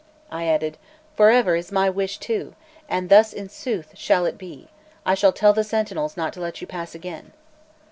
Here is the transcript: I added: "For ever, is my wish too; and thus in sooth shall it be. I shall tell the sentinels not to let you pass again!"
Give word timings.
I 0.31 0.45
added: 0.47 0.79
"For 1.15 1.29
ever, 1.29 1.55
is 1.55 1.71
my 1.71 1.87
wish 1.87 2.17
too; 2.17 2.55
and 2.89 3.07
thus 3.07 3.31
in 3.33 3.49
sooth 3.49 3.89
shall 3.95 4.25
it 4.25 4.35
be. 4.35 4.67
I 5.05 5.13
shall 5.13 5.31
tell 5.31 5.53
the 5.53 5.63
sentinels 5.63 6.17
not 6.17 6.33
to 6.33 6.41
let 6.41 6.59
you 6.59 6.65
pass 6.65 6.95
again!" 6.95 7.33